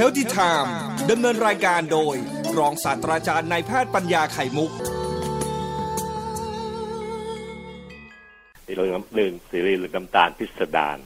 [0.00, 0.70] Healthy Time
[1.10, 2.16] ดำเนินรายการโดย
[2.58, 4.70] รองศาสตราจารย์นายแพทย์ปัญญาไข่มุก
[8.64, 10.98] เรื่องหนึ่งซีรีส์น้ำตาลพิสดาร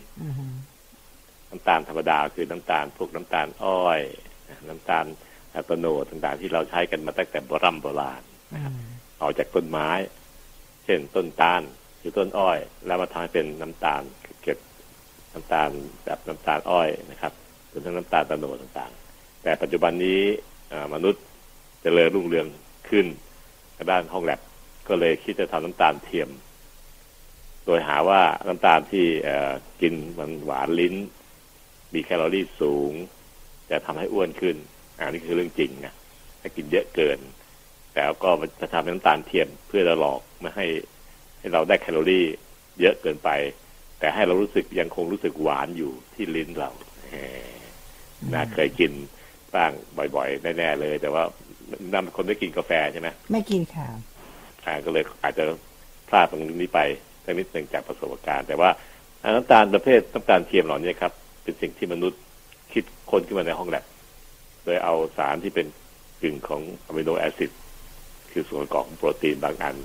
[1.50, 4.00] น้ำตาลธรรมดาคือน้ำตาลพวกน้ำตาลอ้อย
[4.68, 5.04] น้ำตาล
[5.54, 8.22] อะโตโนต่างๆที่เราใช้กันมาตั้งแต่โบราณโบราณ
[9.18, 9.88] เอาจากต้นไม้
[10.84, 11.62] เช่นต้นตาล
[11.98, 14.02] หรือต้นอ้อย แล้วมาทำให้เป็นน้ำตาล
[14.42, 14.58] เก็บ
[15.32, 15.70] น้ำตาล
[16.04, 17.32] แบบน้ำตาลอ้อยนะครับ
[17.78, 20.20] วมทั้งน้ำตาลตะโนต่างๆ แต่ปัจจุบันนี้
[20.94, 21.24] มนุษย์จ
[21.82, 22.46] เจริญรุ่งเรือง
[22.88, 23.06] ขึ้น
[23.90, 24.40] ด้านห้องแลบ
[24.88, 26.28] ก็เลยคิดจะทำน้ำตาลเทียม
[27.66, 29.06] โดยหาว่าน้ำตาลที่
[29.80, 30.94] กินมันหวานลิ้น
[31.94, 32.92] มีแคลอรี่สูง
[33.70, 34.56] จะทำให้อ้วนขึ้น
[34.98, 35.94] อันนี้คือเรื่องจริงนะ
[36.40, 37.18] ถ้ากินเยอะเกิน
[37.94, 40.66] แต่ก็จะทำให้น้ำตาลเทียมเพื่อจะหลอกไม่ให้
[41.38, 42.24] ให้เราได้แคลอรี่
[42.80, 43.30] เยอะเกินไป
[43.98, 46.70] แต่ให้เรารู้สึกยังคงรู้สึกหวานอยู่ที่ลิ้นเรา
[48.34, 48.92] นะเคยกิน
[49.54, 49.70] บ้าง
[50.16, 51.22] บ่อยๆแน่ๆเลย แต่ว่า
[51.94, 53.86] นำคนไม่กินกาแฟใช่ไหมไม่กินค่ะ
[54.64, 55.44] อ่าก็เลยอาจจะ
[56.08, 56.80] พลาดตรงนี้ไป
[57.24, 58.70] สักนิดหนึ่งจากประสบการณ์ แต่ว่า
[59.34, 62.20] น้ำตาลประเภทน้ำตาลเทียมเหล่านี้ครับ เป็นสิ่งที่มนุษย์
[62.72, 63.84] คิดค้นขึ้นมาในห้องแลบ
[64.64, 65.66] โดยเอาสารที่เป็น
[66.22, 67.50] กึ่งของอะมิโนแอซิด
[68.30, 69.76] คือส่วนประกอบของโปรตีนบางอัน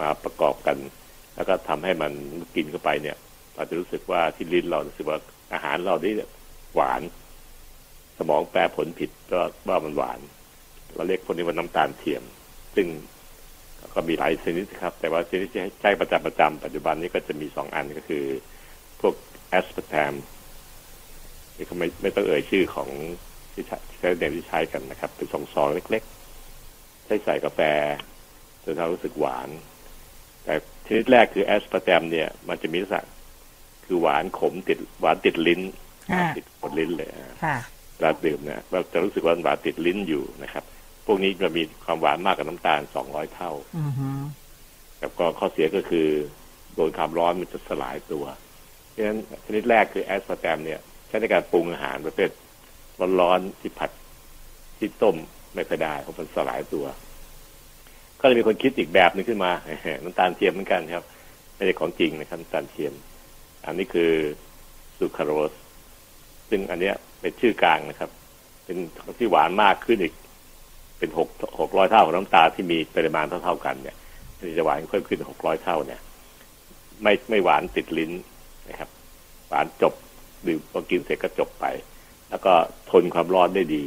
[0.00, 0.76] มาประกอบกัน
[1.36, 2.12] แล้วก็ทำให้มัน
[2.54, 3.16] กินเข้าไปเนี่ย
[3.54, 5.18] เราจะรู้สึกว่าที่ลิ้นเรารู้สึกว่า
[5.52, 6.10] อาหารเราได้
[6.74, 7.00] หวาน
[8.20, 10.20] สมองแปลผลผิดก็ว่ามันหวาน
[10.94, 12.22] เราเรียกพวกนี้ว่าน้ำตาลเทียม
[12.74, 12.86] ซึ่ง
[13.94, 18.24] ก็มีหลายชนิดครับ แต่ว่าชนิดที่ใช้ประจำประจำปัจจุบันนี้ก็จะมีสองอันก็คือ
[19.00, 19.14] พวก
[19.48, 20.14] แอสปาร์แตม
[21.56, 22.88] นี่ก็ไม่ไม่ต้องเอ่ยชื่อของ
[23.52, 23.64] ที่
[23.98, 27.60] ใช้เด่นที่ใช้กันนะครับ เป็นสองซองเล็กๆ ใช้ใส่กาแฟ
[28.64, 29.48] จนเรารู้สึกหวาน
[30.44, 30.54] แต่
[30.86, 33.02] ชนิดแรกคือแอสปาร์แตมเนี่ย มันจะมีลักษณะ
[33.84, 35.60] คือหวานขมติดหวานติดลิ้น
[36.36, 37.10] ติดบนลิ้นเลย
[38.00, 40.64] เวลาดื่มเนี่ยเราจะรู้สึกว่าหวานติดลิ้นอยู่นะครับ
[41.06, 43.52] พวกนี้จะมีความหวานมากกว่าน้ำตาลสองร้อยเท่า
[45.00, 46.08] แล้วก็ข้อเสียก็คือ
[46.74, 48.24] โดนความร้อนมันจะสลายตัว
[48.90, 52.30] เพราะฉะนั้นชนิดแรกคือแอสปาร์แตมเนี่ยใช้ในการปรุงอาหารประเภท
[53.20, 53.90] ร้อนๆที่ผัด
[54.78, 55.16] ที่ต้ม
[55.54, 56.84] ไม่ค่อยได้เพราะมันสลายตัว
[58.20, 59.52] ก็เลยมีคนคิดอีกแบบหนึ่งขึ้นมา
[60.04, 61.04] น้ำตาลเทียมเหมือนกันครับ
[61.54, 62.92] ไม่ใช่ของจริงนะครับน้ำตาลเทียม
[63.66, 64.10] อันนี้คือ
[64.98, 65.52] ซูคราโลส
[66.50, 68.10] ซึ่งอันเนี้ย เป็นชื่อกลางนะครับ
[68.64, 68.76] เป็น
[69.18, 70.14] ที่หวานมากขึ้นอีก
[70.98, 71.28] เป็นหก
[71.60, 73.96] หกร้อยเท่าของน้ำตาลที่มีปริมาณเท่าๆกันเนี่ย
[74.38, 76.00] ที่จะหวานเพิ่มขึ้นหกร้อยเท่าเนี่ย
[77.02, 78.12] ไม่ไม่หวานติดลิ้น
[78.68, 78.88] นะครับ
[79.48, 79.94] หวานจบ
[80.46, 81.66] ดื่มพอกินเสร็จก็จบไป
[82.30, 82.52] แล้วก็
[82.90, 83.84] ทนความร้อนได้ดี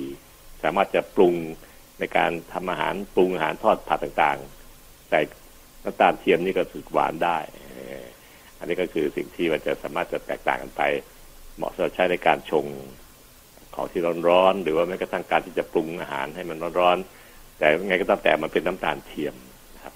[0.63, 1.35] สามารถจะปรุง
[1.99, 5.19] ในการทำอาหารปรุงอาหารทอดผัดต่างๆแต่
[5.83, 7.38] น้ำตาลเทียมนี่ก็สึกหวานได้
[8.59, 10.81] อันนี้ก็คือสิ่งที่มันจะสามารถจะแตกต่างกันไป
[11.57, 12.66] เหมาะสำหรับใช้ในการชง
[13.75, 19.35] ของที่ร้อนๆหรือว่าแม้กระทั่งการที่จะปรุงอาหารให้มันร้อนๆแต่ไงก็ตามแต่มันเป็นน้ำตาลเทียม
[19.84, 19.94] ครับ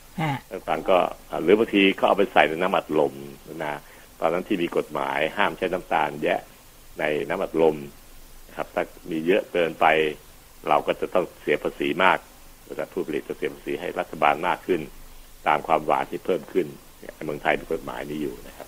[0.51, 0.97] ต่างๆก็
[1.43, 3.13] หรือบางทีเขาเอาไปใส่ในน้ำอัดลม
[3.63, 3.73] นะ
[4.19, 6.39] ตอนนั้นที่มีกฎหมายห้ามใช้น้ำตาลแยะ
[6.99, 7.75] ในน้ำอัดลม
[8.57, 9.85] ครับ ถ้ามีเยอะเกินไป
[10.67, 12.17] เราก็จะต้องเสียภาษีมาก
[12.77, 14.81] แต่ผู้ผลิตจะเสียภาษีให้รัฐบาลมากขึ้น
[15.47, 16.67] ตามความหวานที่เพิ่มขึ้น
[17.15, 18.67] ในเมืองไทยมีกฎหมายนี้อยู่นะครับ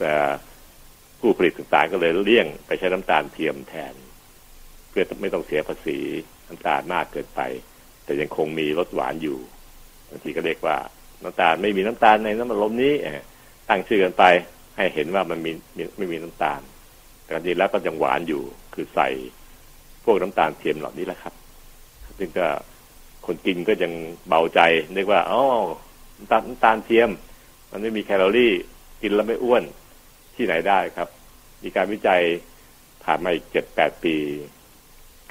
[0.00, 0.12] แต่
[1.20, 5.98] ผู้ผลิตต่างๆก็เลยเลี่ยงไปใช้น้ำตาลเทียมแทนเพื่อไม่ต้องเสียภาษี
[6.48, 7.40] น้ำตาลมากเกินไป
[8.04, 9.38] แต่ยังคงมีรสหวานอยู่
[10.08, 10.76] บางทีก็เรียกว่า
[11.22, 12.92] น้ำตาลไม่มีน้ำตาลในน้ำมันลมนี้
[13.68, 14.24] ตั้งชื่อกันไป
[14.76, 15.50] ให้เห็นว่ามันมี
[15.98, 16.60] ไม่มีน้ำตาล
[17.22, 18.42] แต่จริงแล้วก็ยังหวานอยู่
[18.74, 19.08] คือใส่
[20.04, 21.34] พวกน้ำตาลเทียมเหล่านี้แหละครับ
[22.18, 22.46] ซึ่งก็
[23.26, 23.92] คนกินก็ยัง
[24.28, 24.60] เบาใจ
[24.96, 25.42] นึกว่าอ๋อ
[26.16, 27.10] น้ำตาลน้ำตาลเทียม
[27.70, 28.52] มันไม่มีแคลอรี่
[29.02, 29.62] กินแล้วไม่อ้วน
[30.36, 31.08] ที่ไหนได้ครับ
[31.62, 32.22] มีการวิจัย
[33.04, 34.16] ผ่านมาอีกเจ็ดแปดปี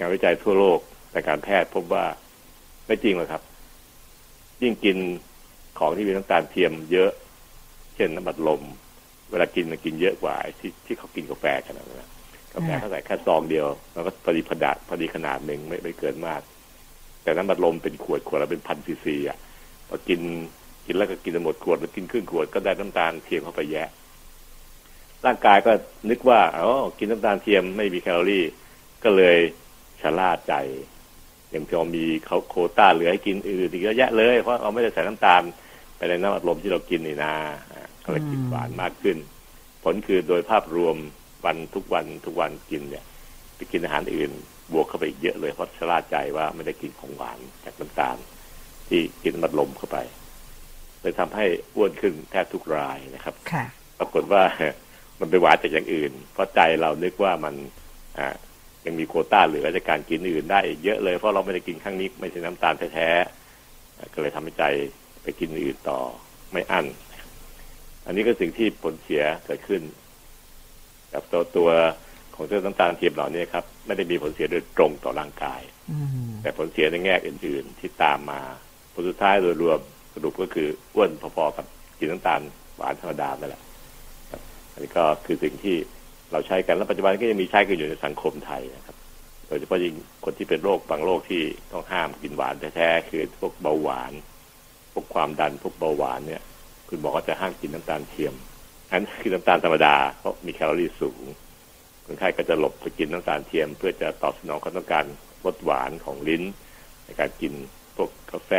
[0.04, 0.80] การวิจัยทั่วโลก
[1.12, 2.06] แต่การแพทย์พบว่า
[2.88, 3.42] ไม่จริงหรอกครับ
[4.62, 4.98] ยิ่งกิน
[5.80, 7.12] ของที่มีน้ำตาลเทียมเยอะ
[7.96, 8.62] เช่นน้ำบัดลม
[9.30, 12.10] เวลากินมันกินเยอะกว่าที่ที่เขากินกาแฟกันนะ
[12.54, 16.42] กาแฟเขาใส่แค่ซองเดียวแล้วก็พอดีพอดพอดีขนาดหนึ่งไม่ไม่เกินมาก
[17.24, 19.38] แต่น้ำบัดลมเป็นขวดขวดละเป็นพันซีซีอะ
[19.88, 20.22] พอกิน
[20.86, 23.90] กินแล้วก็กินหมดขวดแล้วกินครึ่งขวดก็ได้น้ำตาลเทียมเข้าไปแยะ
[25.26, 25.72] ร่างกายก็
[26.10, 28.44] นึกว่าอ๋อกินน้ำตาลเทียมไม่มีแคลอรี่
[29.04, 29.38] ก็เลย
[30.04, 30.54] ชะล่าใจ
[31.54, 35.44] ยังพอมีเขาโคต้าเหลือให้กินอื่นอีกเยอะแยะเลยเพราะเราไม่ได้ใส่น้ำตาล
[35.98, 37.34] ไปในน้ำอัดลมที่เรากินนี่นา
[38.04, 39.18] ก็เลยกินหวานมากขึ้น
[39.84, 40.96] ผลคือโดยภาพรวม
[41.46, 43.04] วันทุกวันทุกวันกินเนี่ย
[43.56, 44.32] ไปกินอาหารอื่น
[44.74, 48.18] บวกเข้าไปอีกเยอะเลยเพราะชะล่าใจว่าไม่ได้กินของหวานจากน้ำตาล
[48.88, 49.98] ที่กินมัดลมเข้าไป
[51.02, 51.46] เลยทำให้
[51.76, 53.36] อ้วนขึ้นแทบทุกรายนะครับ
[54.00, 54.44] ปรากฏว่า
[55.20, 57.56] มันไปหวานจากอย่างอื่น เพราะใจเรานึกว่ามัน
[58.18, 58.28] อ่า
[58.86, 64.64] ยังมีโควต้าเหลือในการกินอื่นได้อีกเยอะเลยเพราะเราไม่ได้กินข้างนี้ไม่ใช่น้ำตาลแท้ๆก็เลยทำให้ใจ
[65.24, 66.00] ไปกินอื่นต่อ
[66.52, 66.86] ไม่อั้น
[68.06, 69.82] อันนี้ก็สิ่งที่ผลเสียเกิดขึ้น
[71.14, 71.70] กับตัวตัว
[72.36, 75.98] ของเจ้าน้ำตาลเทียมเหล่านี้ครับ ไม่ได้มีผลเสียโดยตรงต่อร่างกายอื
[76.30, 78.42] มแต่ผลเสียในแง่อื่น ๆ ที่ตามมา
[78.94, 79.80] ผลสุดท้ายโดยรวม
[80.14, 81.66] สรุปก็คืออ้วนพอๆกับ
[82.00, 82.42] กินน้ำตาล
[82.76, 83.62] หวานธรรมดานั่นแหละ
[84.32, 84.42] ครับ
[84.72, 85.76] อันนี้ก็คือสิ่งที่
[86.34, 88.96] เราใช้กันและปัจจุบันก็ยังมีใช้กันอยู่ในสังคมไทยนะครับ
[89.48, 89.94] โดยเฉพาะยิ่ง
[90.26, 91.42] คนที่เป็นโรคบางโรคที่
[91.72, 94.12] ต้องห้ามกินหวานแท้ๆคือพวกเบาหวาน
[94.94, 96.42] พวกความดันพวกเบาหวานเนี่ย
[96.90, 98.34] คุณหมอก็จะห้ามกินน้ำตาลเทียม
[98.92, 101.22] อันนคือน้ำตาลธรรมดาเพราะมีแคลอรี่สูง
[102.06, 105.06] คนไข้ก็จะหลบไปกินน้ำตาลเทียม เพื่อจะตอบสนองความต้องการ
[105.46, 106.44] รสหวานของลิ้น
[107.06, 107.54] ในการกิน
[107.96, 108.52] พวกกาแฟ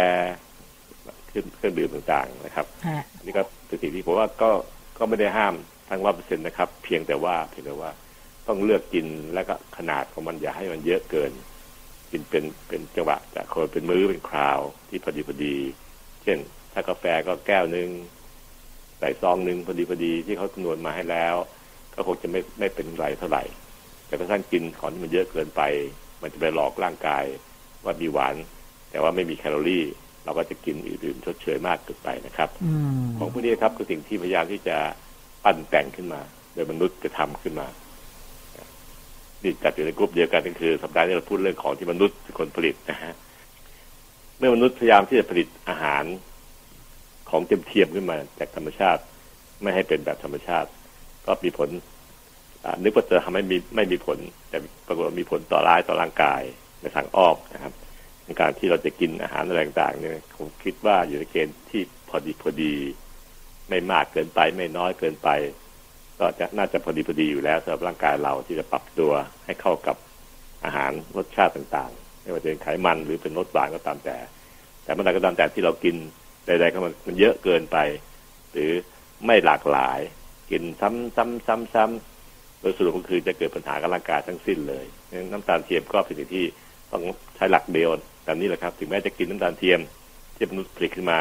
[1.27, 4.51] เครื่องเครื่องดื่มต่างๆนะครับฮะอันนี้ก็เป็นสิ่งที่ผมว่าก็
[4.99, 5.55] ก็ไม่ได้ห้าม
[5.89, 7.91] ทั้งร้อยเปอร์เซ็นต์นะครับ เพียงแต่ว่าเพียงแต่ว่า
[8.49, 11.33] ต้องเลือกกินแล้วก็ขนาดของมันอย่าให้มันเยอะเกิน
[12.11, 15.57] กินเป็นเป็นจังหวะจากคนเป็นมื้อเป็นคราวที่พอดีพอดี
[16.23, 16.39] เช่น
[16.73, 17.89] ถ้ากาแฟก็แก้วหนึ่ง
[18.99, 21.35] ใส่ซองหนึ่งพอดีพอดีที่เขาคำนวณมาให้แล้ว
[21.95, 23.45] ก็คงจะไม่ไม่เป็นไรเท่าไหร่
[24.07, 25.63] แต่ถ้าท่านกินของที่มันเยอะเกินไป
[26.23, 27.25] มันจะไปหลอกร่างกาย
[27.85, 28.35] ว่ามีหวาน
[28.91, 29.85] แต่ว่าไม่มีแคลอรี่
[30.25, 32.73] เราก็จะกินอื่นๆชดเชยมากเกินไปนะครับอื
[33.03, 34.77] มของพวกนี้ครับคือสิ่งที่พยายามที่จะ
[35.45, 36.21] ปั้นแต่งขึ้นมา
[36.55, 37.67] โดยมนุษย์จะทำขึ้นมา
[39.43, 43.15] นี่จัดอยู่ในกลุ่มเดียวกันก็คือ สัปดาห์นี้เราพูดเรื่องของที่มนุษย์เป็นคนผลิตนะฮะ
[44.39, 46.05] เมื่อมนุษย์พยายามที่จะผลิตอาหาร
[47.31, 49.03] ของเทียมเทียมๆขึ้นมา จากธรรมชาติ
[49.63, 50.69] ไม่ให้เป็นแบบธรรมชาติ
[51.27, 51.69] ก็มีผล
[52.83, 54.19] นึกว่าจะทำให้มีไม่มีผล
[54.49, 56.43] แต่ปรากฏมีผลต่อร้ายต่อร่างกาย
[56.81, 57.73] ในทางอ้อมนะครับ
[58.25, 62.73] ในการที่เราจะกินอาหารอะไรต่างๆเนี่ยผมคิดว่าอยู่ในเกณฑ์ที่พอดีพอดี
[63.69, 65.29] ไม่มากเกินไปไม่น้อยเกินไป
[66.19, 69.13] ก็จะน่าจะพอดีพอดีอยู่แล้วสำหรับร่างกายเราที่จะปรับตัว
[69.45, 69.97] ให้เข้ากับ
[70.65, 74.17] อาหารรสชาติต่างๆ ไม่ว่าจะเป็นไขมันหรือเป็นรสหวานก็ตามแต่
[74.85, 75.97] แต่เมื่อใดก็ตามแต่ที่เรากิน
[76.47, 77.79] ใดๆก็มันมันเยอะเกินไป
[78.53, 78.71] หรือ
[79.27, 79.99] ไม่หลากหลาย
[80.51, 86.45] กินซ้ำซ้ำซ้ำซ้ำโดยสรุปก็คือจะเกิดปัญหากับร่างกายทั้งสิ้นเลยงั้นน้ำตาลเทียมก็เป็นสิ่งที่
[86.91, 87.03] ต้อง
[87.37, 87.91] ใช้หลักเดียว
[88.25, 89.81] แบบนี้แหละครับ ถึงแม้จะกินน้ำตาลเทียม
[90.37, 91.19] ที่มนุษย์ผลิตขึ้นมา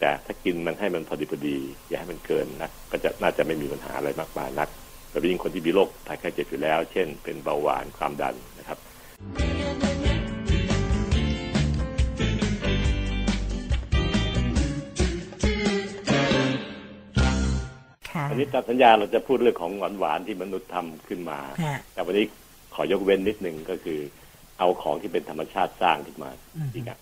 [0.00, 1.56] แต่ถ้ากินมันให้มันพอดีพอดี
[1.88, 4.68] อย่าให้มันเกินนะก็จะน่าจะไม่มีปัญหาอะไรมากมายนัก
[5.10, 8.78] โดยเฉพาะยิ่งคนที่มีโรคภัยไข้เจ็บอยู่แล้ว เช่น เป็นเบาหวานความดันนะครับ
[18.10, 22.24] ค่ะอันนี้ตามสัญญาเราจะพูดเรื่องของหวานหวานๆที่มนุษย์ทำขึ้นมาฮะแต่วันนี้
[22.74, 24.00] ขอยกเว้นนิดนึงก็คือ
[24.58, 26.98] เอาของที่เป็นธรรมชาติสร้างขึ้นมาอืมอีกอะ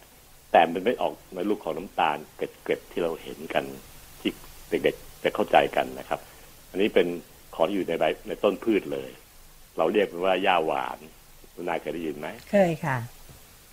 [0.56, 3.64] แต่มันไม่ออกในรูปของน้ำตาลเกล็ดๆที่เราเห็นกัน
[4.20, 4.30] ที่
[4.70, 6.20] เด็กๆจะเข้าใจกันนะครับ
[6.70, 7.06] อันนี้เป็น
[7.54, 9.10] ของที่อยู่ในใบในต้นพืชเลย
[9.76, 10.98] เราเรียกมันว่าหญ้าหวาน
[11.54, 12.96] คุณนายเคยได้ยินไหมเคยค่ะ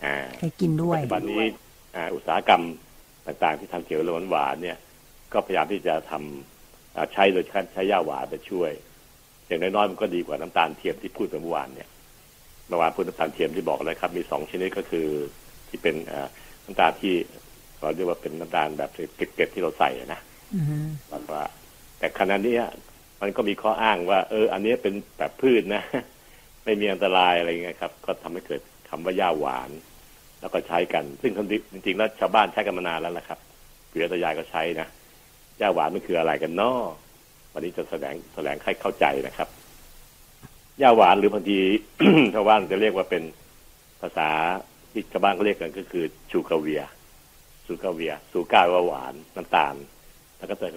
[0.05, 1.43] อ่าเคยกินด้วยปัจจุบันนี้
[1.95, 2.63] อ่าอุตสาหกรรม
[3.27, 4.77] ต่างๆ ที่ทำเกี่ยวกับเรื่องหวานๆเนี่ย
[5.33, 8.71] ก็พยายามที่จะทำอ่าใช้โดยการใช้หญ้าหวานไปช่วย
[9.47, 11.89] อย่างน้อยๆมันก็ดีกว่าน้ำตาลเทียมที่พูดไปเมื่อวานเนี่ย
[12.67, 15.07] เมื่อวานพูดน้ำตาลเทียมที่บอกแล้วครับ มีสองชนิดก็คือ
[15.69, 16.27] ที่เป็นอ่า
[16.65, 17.13] น้ำตาลที่
[17.79, 20.19] เราเรียกว่าเป็นน้ำตาลแบบเกล็ดๆที่เราใส่อะนะ
[20.55, 21.43] อืมแบบว่า
[21.99, 22.55] แต่ขณะนี้
[23.21, 25.83] มันก็มีข้ออ้างว่า เออ อันนี้เป็นแบบพืชนะ
[26.63, 29.69] ไม่มีอันตรายอะไรเงี้ยครับ ก็ทำให้เกิดคำว่าหญ้าหวาน
[30.39, 33.39] แล้วก็ใช้กัน ซึ่งคำนี้จริงๆแล้วชาวบ้านใช้กันมานานแล้วนะครับ
[33.89, 34.87] เกลือตายายก็ใช้นะ
[35.57, 36.79] หญ้าหวานมันคืออะไรกันเนาะ
[37.53, 39.47] วันนี้จะแสดงแสดงให้เข้าใจนะครับ
[40.79, 41.57] หญ้าหวานหรือบางที
[42.33, 43.23] ชาวบ้านจะเรียกว่าเป็น
[44.01, 44.29] ภาษา
[44.93, 46.81] ที่ชาวบ้านเขาเรียกกันก็คือชูกาเวีย
[47.65, 49.75] ซูกาเวียซูก้าว่าหวานน้ำตาล
[50.37, 50.71] แล้วก็เติม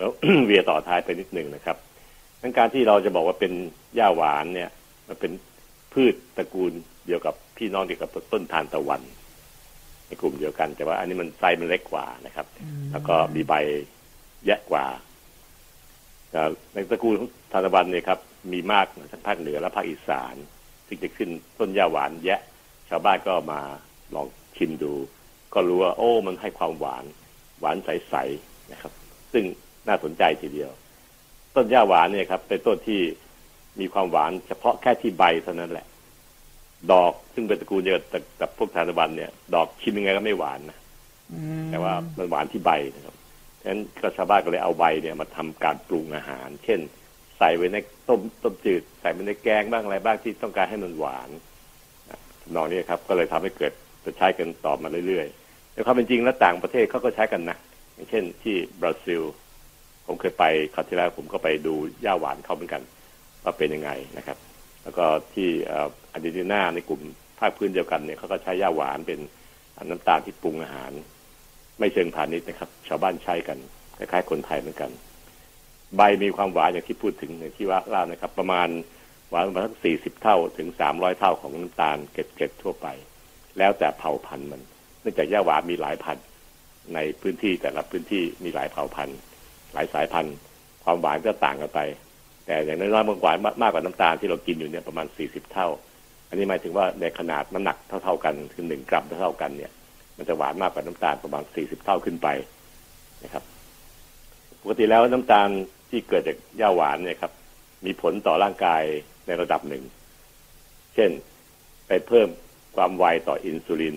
[0.46, 1.76] เวียต่อท้ายไปนิดหนึ่งนะครับ
[2.42, 3.52] ดังการที่เราจะบอกว่าเป็น
[3.96, 4.70] หญ้าหวานเนี่ย
[5.08, 5.32] มันเป็น
[5.92, 6.72] พืชตระกูล
[7.06, 9.02] เดียวกับพี่น้องเดียวกับต้นทานตะวัน
[10.06, 12.46] ในกลุ่มเดียวกัน แต่ว่าอันนี้มันไซส์มันเล็กกว่านะครับ
[12.92, 13.52] แล้วก็มีใบ
[14.46, 14.86] แยะกว่า
[16.30, 16.40] แต่
[16.74, 18.18] ในตระกูลของทานตะวันเนี่ยครับ
[18.52, 20.34] มีมากทั้งภาคเหนือและภาคอีสาน
[20.86, 22.40] ที่จะขึ้นต้นหญ้าหวานแยะ
[22.88, 23.60] ชาวบ้านก็มา
[24.14, 24.92] ลองชิมดู
[25.54, 27.04] ก็รู้ว่า โอ้ มันให้ความหวาน
[27.60, 28.92] หวานใสๆนะครับ
[29.32, 29.44] ซึ่ง
[29.88, 30.70] น่าสนใจทีเดียว
[31.54, 33.00] ต้นหญ้าหวานเนี่ยครับ เป็นต้นที่
[33.80, 35.86] มีความหวานเฉพาะแค่ที่ใบเท่านั้นแหละ
[36.92, 40.78] ดอกซึ่งเป็นตระกูลเดียวกับกับพวกทานตะวันเนี่ย ดอกชิมยังไงก็ไม่หวานนะ
[41.32, 43.14] อืมแต่ว่ามันหวานที่ใบนะครับ
[43.60, 46.80] ฉะนั้นก็ชาวบ้านก็เลยเอาใบเนี่ยมาทำการปรุงอาหาร เช่น
[47.38, 47.76] ใส่ไว้ใน
[48.08, 51.28] ต้มต้มจืด ใส่ไว้ในแกงบ้างอะไรบ้างที่ต้องการให้มันหวาน
[52.10, 53.72] นะทำนองนี้ครับ ก็เลยทำให้เกิด
[54.06, 57.58] จะใช้กันต่อมาเรื่อยๆแต่ความเป็นจริงแล้วต่างประเทศเขาก็ใช้กันนะ
[57.94, 59.22] อย่างเช่น ที่บราซิล
[60.06, 60.44] ผมเคยไป
[60.74, 62.82] คราวที่แล้วผมก็ไปดูหญ้าหวานเขาเหมือนกัน
[63.42, 64.38] ว่าเป็นยังไงนะครับ
[64.82, 65.48] แล้วก็ที่
[66.12, 67.02] อาร์เจนตินาในกลุ่ม
[67.38, 69.20] ภาคพื้นเดียวกันเนี่ยเขาก็ใช้ย่าหวานเป็น
[69.90, 70.92] น้ำตาลที่ปรุงอาหาร
[71.78, 73.58] ไม่เชิงพาณิชย์นะครับ ชาวบ้านใช้กัน
[73.96, 74.90] คล้ายๆคนไทยเหมือนกัน
[75.96, 78.68] ใบมีความหวานอย่างที่พูดถึงในที่ว่าล่านะครับ ประมาณ
[79.30, 82.86] หวานประมาณสักสี่สิบเท่าถึงสามร้อยเท่าของน้ำตาลเกล็ดๆทั่วไป
[83.58, 84.62] แล้วแต่เผ่าพันธุ์มัน
[85.00, 86.24] เนื่องจากย่าหวานมีหลายพันธุ์
[86.94, 89.18] ในพื้นที่แต่ละพื้นที่มีหลายเผ่าพันธุ์
[89.74, 90.34] หลายสายพันธุ์
[90.84, 91.80] ความหวานก็ต่างกันไป
[92.46, 95.68] แต่อย่างน้อยๆมันหวานมากกว่าน้ำตาลที่เรากินอยู่เนี่ยประมาณสี่สิบเท่า
[96.28, 99.72] อันนี้หมายถึงว่าในขนาดน้ำหนักเท่าๆกันคือหนึ่งกรัมเท่าๆกันเนี่ย
[100.16, 102.28] มันจะหวานมากกว่าน้ำตาลประมาณสี่สิบเท่าขึ้นไป
[103.24, 103.42] นะครับ
[104.60, 105.48] ปกติแล้วน้ำตาล
[105.90, 107.32] ที่เกิดจากย่าหวานเนี่ยครับ
[107.86, 108.82] มีผลต่อร่างกาย
[109.26, 109.82] ในระดับหนึ่ง
[110.94, 111.10] เช่น
[111.86, 112.28] ไปเพิ่ม
[112.76, 113.96] ความไวต่ออินซูลิน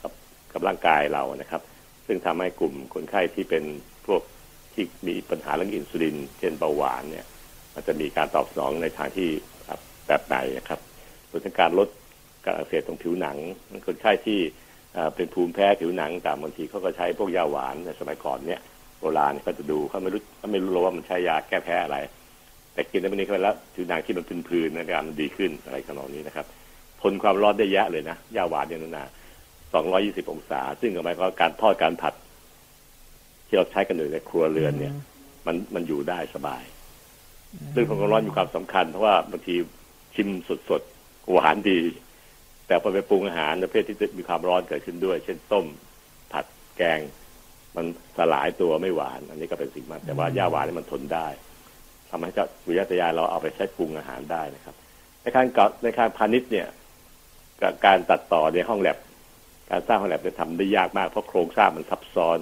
[0.00, 0.12] กับ
[0.52, 1.62] กับร่างกายเรานะครับ
[2.06, 3.64] ซึ่งทำให้กลุ่มคนไข้ที่เป็น
[4.06, 4.22] พวก
[4.74, 7.26] ที่มีปัญหาเรื่องอินซูลิน เช่นเบาหวานเนี่ย
[7.74, 9.28] มันจะมีการตอบสนองในทางที่
[10.06, 10.80] แบบไหนนะครับ
[11.30, 11.88] รวมถึงการลด
[12.44, 13.36] การอักเสบตรงผิวหนัง
[13.86, 14.38] คนไข้ที่
[15.14, 18.60] เป็นภูมิแพ้ผิวหนังแต่บางทีเขาก็ใช้พวกยาหวานในสมัยก่อนเนี่ย
[19.00, 21.98] โบราณเขาจะดูเขาไม่รู้เขาไม่รู้ว่ามันใช้ยาแก้แพ้อะไร
[22.72, 26.46] แต่กินแล้ววันนี้เขาแล้วผิวหนังที่มันพื้นๆนะครับมันดีขึ้นอะไรขนาดนี้นะครับ
[27.02, 29.06] ทนความร้อนได้เยอะเลยนะยาหวานเนี่ยนะ
[29.72, 32.14] สองร้อยี่สิบองศา ซึ่งหมายความว่าการทอดการผัด
[33.46, 34.94] ที่เราใช้กันอยู่ในครัวเรือนเนี่ย
[35.46, 36.64] มันมันอยู่ได้สบาย
[37.74, 39.54] ซึ่งความร้อนมีความสำคัญเพราะว่าบางที
[40.14, 40.28] ชิม
[40.70, 41.80] สดๆหวานดี
[42.66, 45.66] แต่พอไปปรุงอาหารประเภทที่มีความร้อนเกิดขึ้นด้วย เช่นต้ม
[46.32, 47.00] ผัดแกง
[47.76, 47.86] มัน
[48.18, 51.28] สลายตัวไม่หวาน อันนี้ก็เป็นสิ่งมันแต่ว่าย่าหวานนี่มันทนได้
[52.10, 54.74] ทำให้เจ้าวิทยาตยาเราเอาไปใช้ปรุงอาหารได้นะครับ
[55.22, 55.46] ในการ
[55.84, 56.66] ในการพาณิชย์เนี่ย
[57.86, 58.98] การตัดต่อในห้องแลบ
[59.70, 62.38] การสร้างห้องแลบจะทำได้ยากมากเพราะโครงสร้างมันซับซ้อน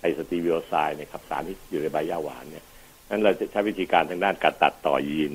[0.00, 2.64] ไอสตีวิโอไซน์เนี่ยครับสารที่อยู่ในใบย่าหวานเนี่ย
[3.10, 5.32] นั้นเราจะใช้วิธีการทางด้านการตัดต่อยีน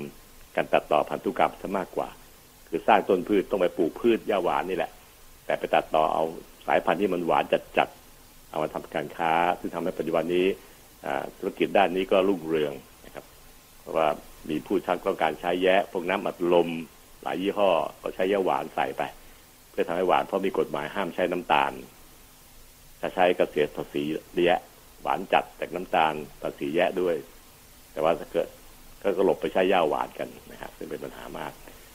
[0.56, 2.08] การตัดต่อพันธุกรรมซะมากกว่า
[2.68, 4.90] คือสร้างต้นพืชต้องไปปลูกพืชหญ้าหวานนี่แหละ
[5.46, 6.22] แต่ไปตัดต่อเอา
[6.66, 7.44] สายพันธุ์ที่มันหวาน
[7.78, 10.46] จัดๆเอามาทำการค้า ซึ่งทำให้ปัจจุบันนี้
[11.38, 12.72] ธุรกิจด้านนี้ก็รุ่งเรือง
[13.04, 13.24] นะครับ
[13.80, 14.08] เพราะว่า
[14.50, 16.68] มีผู้ชักต้องการใช้แยะพวกน้ำอัดลม
[17.22, 17.70] หลายยี่ห้อ
[18.02, 19.02] ก็ใช้หญ้าหวานใส่ไป
[19.70, 21.72] เพื่อทำให้หวานเพราะมีกฎหมายห้ามใช้น้ำตาล
[23.00, 24.02] ถ้าใช้ก็เสียภาษี
[24.46, 24.60] แยะ
[25.02, 27.16] หวานจัดแต่น้ำตาลภาษีแยะด้วย
[27.92, 28.48] แต่ว่าถ้าเกิด
[29.02, 31.52] ก็หลบไปใช้ย่าหวานกันนะครับซึ่งเป็นปัญหามาก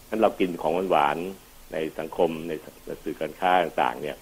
[0.09, 1.17] นั้นเรากินของหวาน
[1.73, 2.51] ในสังคมใน
[3.03, 4.17] สื่อการค้าต่างๆ เนี่ย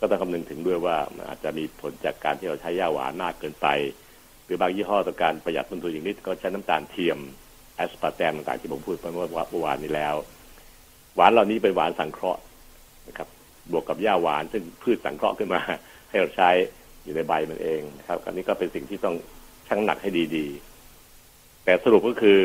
[0.00, 3.68] ก็ต้องคำนึงถึงด้วยว่ามันอาจจะมีผลจากการที่เราใช้ย่าหวานมากเกินไป
[4.44, 7.18] หรือบางยี่ห้อต้องการประหยัดต้นทุนอย่างนิดก็ใช้น้ำตาลเทียม
[7.76, 10.14] แอสปาร์แตมต่างๆที่ผมพูดไปเมื่อวานนี้แล้ว
[11.16, 12.40] หวานเหล่านี้เป็นหวานสังเคราะห์
[13.08, 13.28] นะครับ
[13.72, 15.60] บวกกับหญ้าหวานซึ่งพืชสังเคราะห์ขึ้นมา
[16.08, 16.50] ให้เราใช้
[17.04, 19.16] อยู่ในใบมันเองนะครับอันนี้ก็เป็นสิ่งที่ต้อง
[19.68, 22.40] ชั่งน้ำหนักให้ดีๆ แต่สรุปก็คือ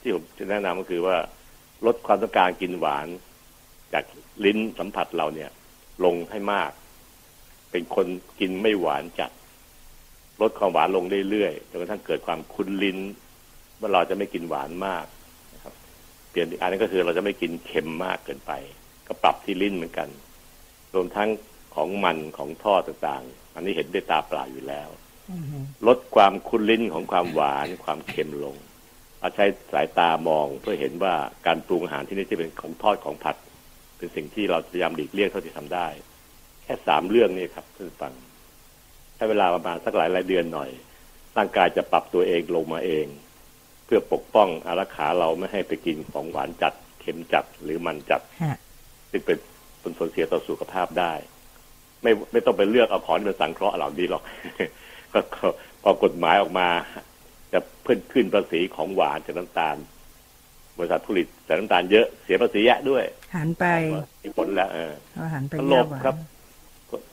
[0.00, 1.16] ที่ผมจะแนะนำก็คือว่า
[1.86, 3.06] ลดความต้องการกินหวาน
[3.92, 4.04] จาก
[4.44, 5.50] ลิ้นสัมผัสเราเนี่ย
[6.04, 6.70] ลงให้มาก
[7.70, 8.06] เป็นคน
[8.40, 9.30] กินไม่หวานจัด
[10.40, 12.98] ลดความหวานลงเรื่อยๆจนกระทั่งเกิดความคุ้นลิ้น
[13.80, 15.04] ว่าเราจะไม่กินหวานมาก
[16.30, 18.52] เปลี่ยนอีกอันนึงก็คือเราจะไม่กินเค็มมากเกินไป
[19.06, 20.08] ก็ปรับที่ลิ้นเหมือนกัน
[20.94, 21.28] รวมทั้ง
[21.74, 24.88] ของมันของทอดต่างๆ อันนี้เห็นด้วยตาเปล่าอยู่แล้ว
[25.86, 28.56] ลดความคุ้นลิ้นของความหวานความเค็มลง
[29.18, 31.14] เอาใช้สายตามองเพื่อเห็นว่า
[31.46, 33.36] การปรุงอาหารที่นี่จะเป็นของทอดของผัด
[33.96, 35.88] เป็นสิ่งที่เราพยายามหลีกเลี่ยงเท่าที่ทำได้
[36.62, 38.12] แค่สามเรื่องนี้ครับท่านฟัง
[39.16, 40.70] ใช้เวลาประมาณสักหลายหลายเดือนหน่อย
[41.36, 48.20] ร่างกายจะปรับตัวเองลงมาเองเพื่อปกป้องอารักขาเราไม่ให้ไปกินของหวานจัดเค็มจัดหรือมันจัด
[49.10, 51.12] ซึ่งเป็นผลเสียต่อสุขภาพได้
[52.02, 54.22] ไม่ไม่ต้องไปเลือกเอาของที่เป็นสังเคราะห์เหล่านี้หรอก
[55.12, 55.20] ก็
[55.82, 56.68] พอกฎหมายออกมา
[57.52, 59.76] จะเพิ่มขึ้นภาษีของหวานจากน้ำตาล
[60.76, 63.04] บริษัทผลิตแต่น้ำตาลเยอะเสียภาษีแยะด้วย
[63.36, 63.64] หันไป
[64.38, 64.92] ผลแล้ว เออ
[65.34, 66.16] หันไปหลบครับ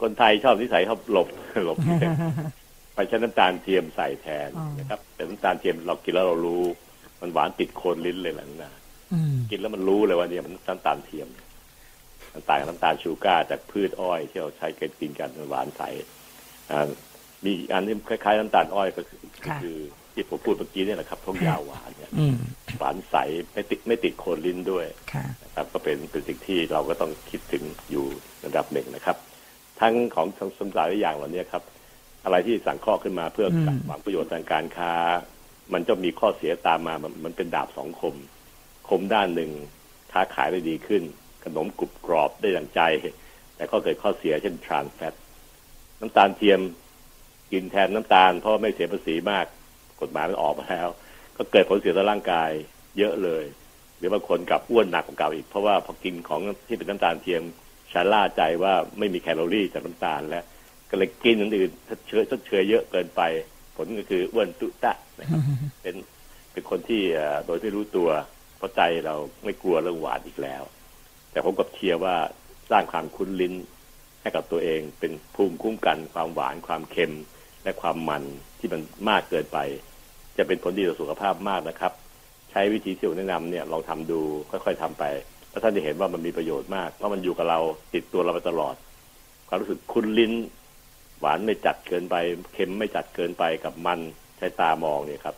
[0.01, 1.27] คนไทยชอบนิสัยชอบหลบ
[1.65, 1.77] หลบ
[2.97, 4.49] ไปใช้น้ำตาลเทียมใส่แทน
[4.79, 6.63] นะครับ แต่น้ำตาลเทียมเรากินแล้วเรารู้
[7.21, 8.71] มันหวานติดโคนลิ้นเลยหลังนา
[9.49, 11.27] กินแล้วมันรู้เลยว่าเนี่ยมันน้ำตาลเทียม
[12.33, 14.67] มันต่างกับน้ำตาลชูการ์จากพืชอ้อยที่เราใช้
[14.99, 15.81] กินกันมันหวานใส
[17.43, 19.19] มีอันที่คล้ายๆน้ำตาลอ้อยก็คือ
[19.61, 19.77] คือ
[20.13, 22.11] ที่ผมพูดเมื่อกี้นี่แหละครับท้องยาวหวานเนี่ย
[22.77, 23.15] หวานใส
[23.53, 24.85] ไม่ติดไม่ติดโคนลิ้นด้วย
[25.43, 28.05] นะครับ ก็เป็นเป็นสิ่งที่เราก็ต้องคิดถึงอยู่
[28.45, 29.17] ระดับหนึ่งนะครับ
[29.81, 31.63] ทั้งของทั้งสมสารอย่างเหล่านี้ครับ
[32.27, 33.47] อะไรที่สั่งข้อขึ้นมาเพื่อ
[33.85, 34.93] หวังประโยชน์ทางการค้า
[35.73, 36.93] มันจะมีข้อเสียตามมา
[37.25, 38.15] มันเป็นดาบสองคม
[38.89, 39.51] คมด้านหนึ่ง
[40.11, 41.03] ค้าขายได้ดีขึ้น
[41.43, 42.81] ขนมกรุบกรอบได้อย่างใจ
[43.55, 45.13] แต่ก็เกิดข้อเสียเช่นทรานแฟต
[45.99, 46.59] น้ำตาลเทียม
[47.51, 49.45] กินแทนน้ำตาลเพราะไม่เสียภาษีมาก
[50.01, 50.87] กฎหมายมันออกมาแล้ว
[51.37, 52.49] ก็เกิดผลเสียต่อร่างกาย
[52.97, 53.43] เยอะเลย
[53.97, 57.41] หรือบางคนกลับอ้วนหนักกว่าเก่าอีกเพราะว่าพอกินของที่เป็นน้ำตาลเทียม
[57.91, 60.45] ชาล่าใจว่าไม่มีแคลอรี่จากน้ำตาลแล้ว
[60.89, 63.21] ก็เลยกินอย่างอื่นชดเชยชดเชยเยอะเกินไป
[63.75, 65.41] ผลก็คืออ้วนตุตะนะครับ
[65.81, 65.95] เป็น
[66.51, 68.09] เป็นคนที่เอ่อโดยไม่รู้ตัว
[68.57, 70.63] เพราะใจเราไม่กลัวเรื่องหวานอีกแล้ว
[71.31, 72.15] แต่ผมกับเชียร์ว่า
[72.71, 73.53] สร้างความคุ้นลิ้น
[74.21, 77.13] ให้กับตัวเองเป็นภูมิคุ้มกันความหวานความเค็ม
[77.63, 78.23] และความมัน
[78.59, 79.59] ที่มันมากเกินไป
[80.37, 81.93] จะเป็นผลดีต่อสุขภาพมากนะครับ
[82.51, 84.19] ใช้วิธีที่ผมแนะนำเนี่ยลองทำดู
[84.51, 85.03] ค่อยๆทำไป
[85.49, 87.59] แล้วท่านจะเห็นว่ามันมีประโยชน์มากเพราะมันอยู่กับเรา
[87.93, 88.75] ติดตัวเราไปตลอด
[89.47, 90.33] ความรู้สึกคุ้นลิ้น
[91.19, 92.15] หวานไม่จัดเกินไป
[92.53, 93.99] เค็มไม่จัดเกินไปกับมัน
[94.37, 95.35] ใช้ตามองเนี่ยครับ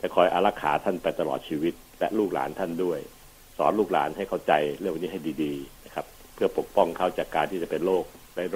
[0.00, 2.98] จะคอยอารักขาท่านไปตลอดชีวิต และลูกหลานท่านด้วย
[3.58, 8.04] สอนลูกหลานให้เข้าใจเรื่องนี้ให้ดีๆนะครับ เพื่อปกป้องเขาจากการที่จะเป็นโรค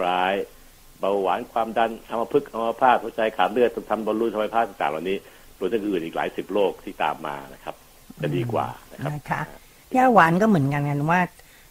[0.05, 5.17] ร้ายๆเบาหวานความดันอัมพฤกษ์อัมพาตหัวใจขาดเลือดทำบอลลูนทำไมพาตต่างๆเหล่านี้
[5.59, 7.75] รวมทั้งอื่นอีกหลายสิบโรคที่ตามมานะครับ
[8.23, 9.43] จะดีกว่านะครับนะคะ
[9.97, 11.21] ยาหวานก็เหมือนกันกันว่า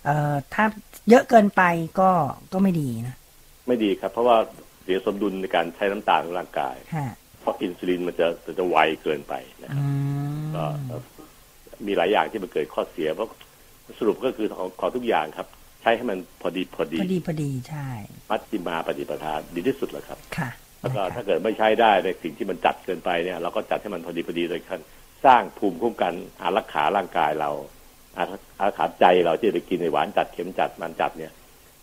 [0.06, 0.66] เอ่อถ้า
[1.10, 1.62] เยอะเกินไป
[2.00, 2.10] ก็
[2.54, 3.16] ก็ไม่ดีนะ
[3.68, 4.38] ไม่ดีครับ เพราะว่า
[4.86, 7.08] เสียสมดุลในการใช้น้ำตาลของร่างกายค่ะ
[7.42, 9.88] เพราะอินซูลินมันจะจะจะไวเกินไปนะครับอื
[10.42, 10.66] มก็
[11.88, 13.30] มีหลายอย่างที่มันเกิดข้อเสียเพราะ
[14.00, 15.48] สรุปก็คือของของทุกอย่างครับ
[15.82, 17.88] ใช้ให้มันพอดีพอดี พอดีพอดีใช่
[18.30, 20.50] มัดจิมาปฏิปทาดีที่สุดแหละครับ ค่ะ
[20.82, 24.80] แล้วก็นะคะถ้าเกิดไม่ใช้ได้ในสิ่งที่มันจัดเกินไปเนี่ยเราก็จัดให้มันพอดีพอดีโดยการ
[25.26, 27.52] สร้างภูมิคุ้มกันอารักขาร่างกายเรา
[28.18, 28.24] อา
[28.58, 31.36] อารักขาใจเราที่จะไปกินในหวานจัดเค็มจัดมันจัดเนี่ยโ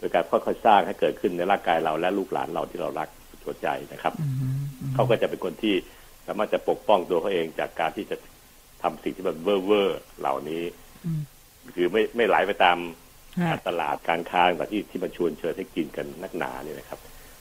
[0.02, 5.74] ดยการค่อยๆสร้างให้เกิดขึ้นในร่างกายเราและลูกหลานเราที่เรารักสุดหัวใจนะครับอืมอืมเขาก็จะเป็นคนที่
[6.26, 8.16] สามารถจะปกป้องตัวเขาเองจากการที่จะ
[8.82, 10.64] ทำสิ่งที่มันเว่อร์เวอร์เหล่านี้
[11.06, 11.20] อืม
[11.76, 12.78] คือไม่ไม่ไหลไปตาม
[13.38, 17.00] ค่ะการตลาดการค้าแบบที่ที่มันชวนเชิญให้กินกันนักหนาเนี่ยนะครับ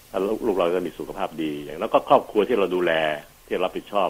[0.09, 2.91] แล้วลูกลูกเราจะมีสุขภาพดีอย่างแล้วก็ครอบครัวที่เราดูแล
[3.47, 4.09] ที่เรารับผิดชอบ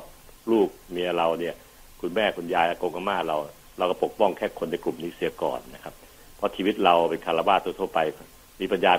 [0.52, 1.56] ลูกเมียเราเนี่ย
[2.02, 3.38] คุณแม่คุณยายอากงอาม่าเรา
[3.78, 5.94] เราก็ปกป้องแค่คนในกลุ่มนี้เสียก่อนนะครับ
[6.38, 8.00] เพราะชีวิตเราเป็นคารวาสทั่วๆไป
[8.62, 8.94] มีปัญญา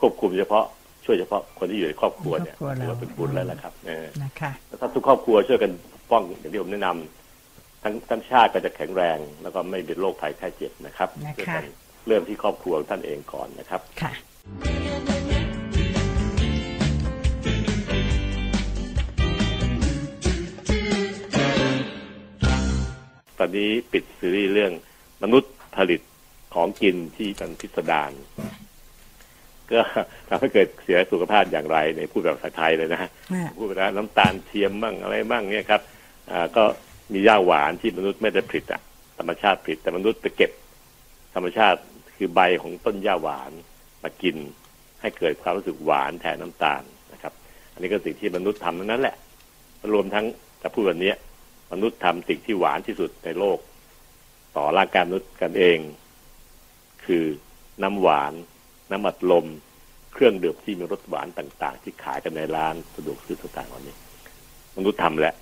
[0.00, 0.64] ควบคุมเฉพาะ
[1.04, 11.64] ช่วยเฉพาะคนที่อยู่ในครอบครัวเนี่ยครอบครัวเราถือว่าเป็นบุญแล้วนะครับเออนะคะถ้าทุกครอบครัวช่วยกันปกป้องอย่างที่ผมแนะนำทั้งทั้งชาติก็จะแข็งแรง แล้วก็ไม่เป็นโรคภัยไข้เจ็บนะครับนะคะช่วยกัน
[12.06, 14.12] เริ่มที่ครอบครัวของท่านเองก่อนนะครับค่ะ
[23.38, 24.72] ตอนนี้ปิดซีรีส์เรื่อง
[25.22, 26.00] มนุษย์ผลิต
[26.54, 28.12] ของกินที่มันพิสดาร
[29.72, 29.80] ก็
[30.28, 35.80] ทำให้เกิดเสียสุขภาพอย่างไรในพูดแบบภาษาไทยเลยนะฮะอ่าพูดไปแล้วน้ำตาลเทียมบ้างอะไรบ้างเนี่ยครับ
[36.30, 36.64] อ่าก็
[37.12, 38.80] มีย่าหวานที่มนุษย์ไม่ได้ผลิตอะ
[39.18, 40.50] ธรรมชาติผลิตแต่มนุษย์ไปเก็บ
[41.34, 41.78] ธรรมชาติ
[42.16, 43.52] คือใบของต้นย่าหวาน
[44.02, 44.36] มากิน
[45.00, 47.32] ให้เกิดความรู้สึกหวานแทนน้ำตาลนะครับ
[47.72, 49.16] อันนี้ก็สิ่งที่มนุษย์ทำทั้งนั้นแหละ
[49.92, 50.26] รวมทั้ง
[50.58, 51.12] แต่พูดวันนี้
[51.72, 53.58] มนุษย์ทำสิ่งที่หวานที่สุดในโลก
[54.56, 55.78] ต่อร่างกายมนุษย์กันเอง
[57.04, 57.24] คือ
[57.82, 58.32] น้ำหวาน
[58.90, 59.46] น้ำอัดลม
[60.12, 63.94] เครื่องดื่มที่มีรสหวานต่าง ๆ ที่ขายกันในร้านสะดวกซื้อต่างๆเหล่านี้
[64.76, 65.34] มนุษย์ทำแล้ว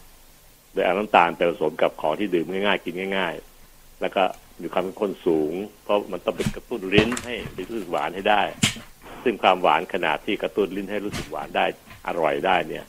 [0.73, 3.35] โดยเอาน้ำตาลไปผสมกับของที่ดื่มง่ายๆ กินง่าย
[3.69, 4.23] ๆ แล้วก็
[4.63, 5.53] มีความเข้มข้นสูง
[5.85, 8.43] เพราะมันต้องเป็นกระตุ้นลิ้นให้รู้สึกหวานให้ได้
[9.25, 11.67] ซึ่งความหวานขนาดที่กระตุ้นลิ้นให้รู้สึกหวานได้
[12.07, 12.85] อร่อยได้เนี่ย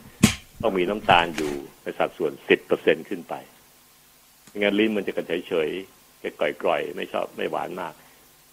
[0.62, 3.34] ต้องมีน้ำตาลอยู่ในสัดส่วนสิบเปอร์เซ็นขึ้นไป
[4.48, 6.30] ไม่งั้นลิ้นมันจะกันเฉยๆแค่
[6.66, 7.94] ก่อยๆ ไม่ชอบไม่หวานมาก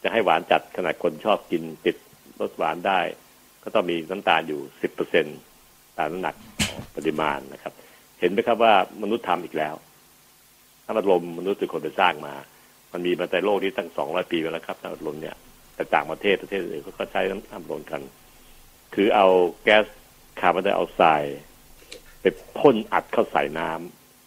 [0.04, 1.96] จะให้หวานจัดขนาดคนชอบกินติด
[2.40, 3.00] รสหวานได้
[3.62, 5.26] ก็ต้องมีน้ำตาลอยู่สิบเปอร์เซ็น
[5.98, 6.34] ตามน้ำหนัก
[6.96, 7.72] ปริมาณนะครับ
[8.20, 9.74] เห็นไหมครับว่ามนุษย์ทำอีกแล้ว
[10.86, 12.34] น้ำอัดลมมนุษย์เป็นคนไปสร้างมา
[12.92, 15.36] มันมีมาในโลกนี้ตั้งสองร้อยปีมาแล้วครับน้ำอัดลมเนี่ย
[15.74, 18.02] แต่ต่างประเทศประเทศอื่นเขาก็ใช้น้ำอัดลมกัน
[18.94, 19.26] คือเอา
[19.64, 19.84] แก๊ส
[20.40, 21.38] คาร์บอนไดออกไซด์
[22.20, 22.24] ไป
[22.58, 23.70] พ่นอัดเข้าใส่น้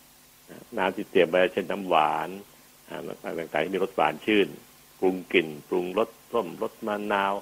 [0.09, 2.29] ำน้ำที่เตรียมไว้เช่นน้ำหวาน
[2.87, 4.47] อ่าต่างๆที่มีรสหวานชื่น
[4.99, 7.33] ปรุงกลิ่น ปรุงรสส้มรสมะนาว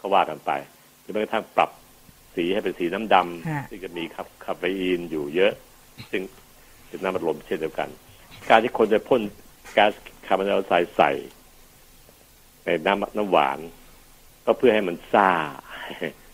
[0.00, 0.50] ก็ว่ากันไป
[1.02, 1.70] จนแม้กระทั่งปรับ
[2.34, 3.16] สีให้เป็นสีน้ำด
[3.48, 5.52] ฮะำซึ่งจะมีครับคาเฟอีนอยู่เยอะ
[6.10, 6.22] ซึ่ง
[6.88, 7.88] เป็นน้ำอัดลมเช่นเดียวกัน
[8.48, 9.20] การที่คนจะพ่น
[9.76, 9.92] ก๊าซ
[10.26, 11.10] คาร์บอนไดออกไซด์ใส่
[12.64, 13.58] ในน้ำน้ำหวาน
[14.44, 15.30] ก็เพื่อให้มันซ่า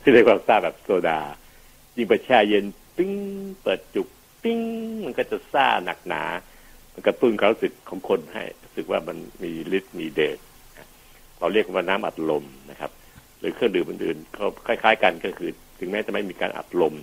[0.00, 1.20] ที่เรียกว่าซ่าแบบโซดา
[1.96, 2.64] ยิ่งไปแช่เย็น
[2.96, 3.12] ปิ้ง
[3.62, 4.08] เปิดจุก
[4.42, 4.60] ปิ้ง
[5.04, 6.22] มันก็จะซ่าหนักหนา
[6.92, 10.38] มันกระตุ้นความรู้สึกของคนให้รู้สึกว่ามันมีฤทธิ์มีเดช
[11.40, 12.90] เราเรียกว่าน้ำอัดลมนะครับ
[13.40, 16.94] หรือเครื่องดื่มอื่นๆก็คล้าย ๆ กันก็คือ ถึงแม้จะไม่มีการอัดลม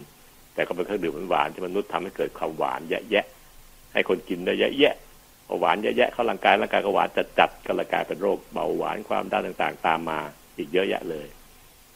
[0.53, 10.19] แต่ก็เป็นเครื่องดื่มหวานที่มนุษย์ทำให้เกิดความหวานแยะๆให้คนกินได้แยะๆหวานแยะๆเข้าร่างกายร่างกายก็หวานจัดๆก็เลยกายเป็นโรคเบาหวานความดันต่างๆ ตามมา
[10.57, 11.27] อีกเยอะแยะเลย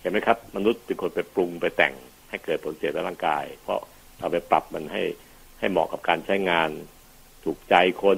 [0.02, 1.93] เห็นไหมครับ มนุษย์เป็นคนไปปรุงไปแต่ง
[2.30, 3.80] ให้เกิดผลเสียต่อร่างกาย เพราะ
[4.19, 5.04] เราไปปรับมันให้
[5.60, 6.69] ให้เหมาะกับการใช้งาน
[7.43, 8.17] ถูกใจคน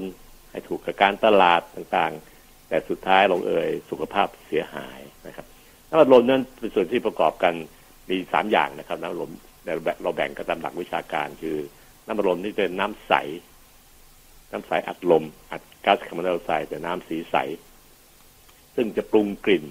[0.52, 2.31] ให้ถูกกับการตลาดต่างๆ
[2.72, 5.46] แต่สุดท้ายลงเอยสุขภาพเสียหายนะครับ
[5.90, 7.54] น้ำอัดลมนั้นเป็นส่วนที่ประกอบกัน
[8.10, 9.32] มีสามอย่างนะครับน้ำอัดลม
[10.04, 11.58] เราแบ่งกันตามหลักวิชาการ คือ
[12.06, 13.14] น้ำอัดลมที่เป็นน้ำใส
[14.52, 17.36] น้ำใสอัดลม อัดก๊าซคาร์บอนไดออกไซด์แต่น้ำสีใส
[18.76, 19.66] ซึ่งจะปรุงกลิ่น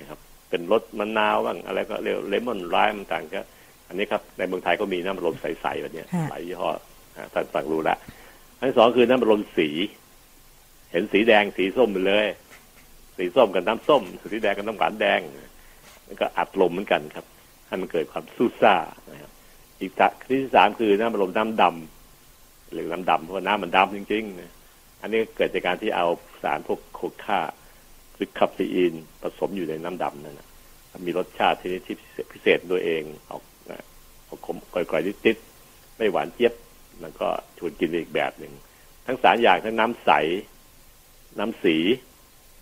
[0.00, 0.18] นะครับ
[0.50, 3.42] เป็นรสมะนาวบ้างอะไรก็เรียกเลมอนไรม์ต่างๆก็
[3.88, 6.70] อันนี้ครับในเมืองไทยก็มีน้ำอัดลมใสๆแบบนี้หลายยี่ห้อ
[7.34, 7.96] ท่านฟังรู้ละ
[8.58, 9.68] อันที่สองคือน้ำอัดลมสี
[10.90, 12.26] เห็นสีแดงสีส้มไปเลย
[13.16, 15.20] สีส้มกับน้ำส้ม สีแดงกับน้ำหวานแดง
[16.06, 17.26] มันก็อัดลมเหมือนกันครับ
[17.66, 18.74] ให้มันเกิดความสู้ซ่า
[19.10, 19.32] นะครับ
[19.80, 19.92] อีก
[20.28, 24.52] ที่สามคือน้ำอัดลมน้ำดำหรือน้ำดำเพราะน้ำมันดำจริงๆนะ
[25.00, 26.06] อันนี้เกิดจากการที่เอา
[26.42, 27.40] สารพวกโคค่า
[28.14, 30.48] หรือคาเฟอีนผสมอยู่ในน้ำดำนั่นนะ
[31.06, 31.96] มีรสชาติที่ที่
[32.32, 33.42] พิเศษโดยเองออก
[34.28, 36.54] ออกขมก่อยๆติดๆไม่หวานเจี๊ยบ
[37.00, 38.52] แล้วก็ชวนกินอีกแบบหนึ่ง
[39.06, 40.10] ทั้งสามอย่างทั้งน้ำใส
[41.38, 41.76] น้ำสี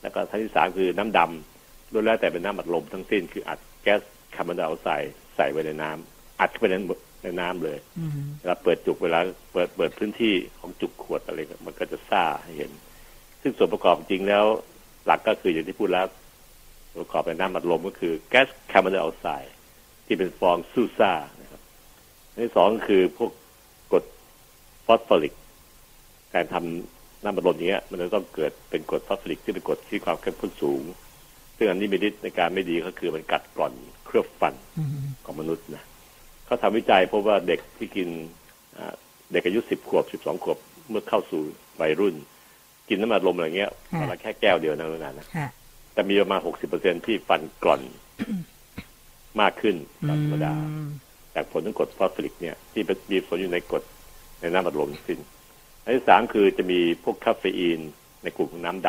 [0.02, 4.00] แล้วก็ทั้งที่สามคือน้ำดำล้วนแล้วแต่เป็นน้ำอัดลมทั้งสิ้นคืออัดแก๊ส
[4.34, 6.76] คาร์บอนไดออกไซด์ใส่ไว้ในน้ำอัดเข้าไปใน
[7.22, 7.78] ในน้ำเลย
[8.40, 9.20] เวลาเปิดจุกเวลา
[9.52, 12.70] เปิดเปิดพื้นที่ของจุกขวดอะไรมันก็จะซ่าให้เห็น
[13.42, 14.44] ซึ่งส่วนประกอบจริงแล้ว
[15.06, 16.06] หลักก็คืออย่างที่พูดแล้ว
[17.00, 19.52] ประกอบเป็นน้ำอัดลมก็คือแก๊สคาร์บอนไดออกไซด์
[20.06, 21.62] ที่เป็นฟองซูซ่านะครับ
[22.44, 23.30] ที่สองคือพวก
[23.92, 24.04] กรด
[24.84, 25.34] ฟอสฟอริก
[26.34, 30.82] การทำ น้ำอัดลมอย่างเงี้ยมันจะต้องเกิดเป็นกรดฟอสฟอริกที่เป็นกรดที่ความเข้มข้นสูง
[31.56, 33.72] ซึ่งอันนี้มีฤทธิ์ในการไม่ดีก็คือมันกัดกร่อน
[34.06, 34.54] เคลือบฟัน
[35.24, 35.84] ของมนุษย์นะ
[36.46, 38.08] เขาทำวิจัยพบว่าเด็กที่กิน
[39.32, 41.42] เด็กอายุสิบขวบสิบสองขวบเมื่อเข้าสู่
[41.80, 42.14] วัยรุ่น
[42.88, 45.26] กินน้ำมันลมอะไรเงี้ยวันละแค่แก้วเดียวนะนานนะ
[45.92, 47.82] แต่มีประมาณหกสิบเปอร์เซ็นที่ฟันกร่อน
[49.40, 49.76] มากขึ้น
[50.08, 50.54] ธรรมดา
[51.34, 53.82] จากผลของกรดฟอสฟอริกเนี่ย ที่มีผลอยู่ในกรด
[54.40, 55.18] ในน้ำอัดลมสิ้น
[55.86, 57.80] อันที่สามคือจะมีพวกคาเฟอีน
[58.22, 58.88] ในกลุ่มของน้ำด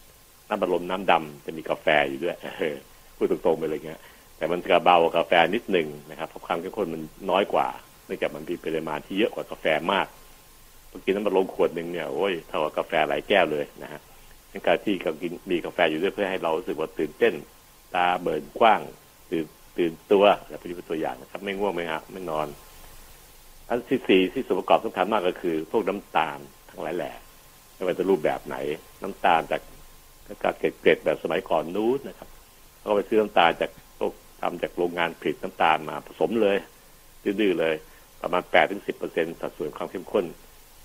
[0.00, 2.36] ำน้ำอัดลมน้ำดำจะมีกาแฟอยู่ด้วย
[3.16, 4.00] พูดตรงๆไปเลยเงี้ย
[4.36, 7.68] แต่มันจะเบากาแฟนิดหนึ่งนะครับเพราะความเข้มข้นมันน้อยกว่า
[8.06, 10.06] เนื่องจากมันมีปริมาณที่เยอะกว่ากาแฟมาก
[10.90, 14.00] พอกินน้ำมันลงขวดหนึ่งเนี่ยโอ้ยเท่ากับกาแฟหลายแก้วเลยนะฮะ
[14.50, 17.34] ในการที่เรากินมีกาแฟอยู่ด้วยเพื่อให้เรารู้สึกว่าตื่นเต้น
[17.94, 18.80] ตาเบิร์นกว้าง
[19.30, 19.46] ตื่น
[19.78, 22.46] ตื่นตัวแบบนี้เป็นตัวอย่างนะครับ ไม่ง่วงไม่ฮะไม่นอน
[23.68, 26.38] อันที่สี่ที่ส่วนประกอบสำคัญมากก็คือ พวกน้ำตาล
[26.70, 27.12] ทั้งหลายแหล่
[27.74, 28.56] ไม่ว่าจะรูปแบบไหน
[29.02, 29.62] น้ำตาลจาก
[30.42, 32.28] การเกล็ดแบบสมัยก่อนนู้นนะครับ
[32.80, 33.70] เขาไปซื้อน้ำตาลจาก
[34.40, 36.56] ทำจากโรงงานผลิตน้ำตาลมาผสมเลย
[37.24, 37.74] ดื้อเลย
[38.22, 40.24] ประมาณแปดถึงสิบเปอร์เซ็นสัดส่วนความเข้มข้น